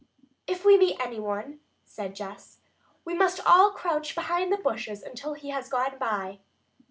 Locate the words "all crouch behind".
3.45-4.51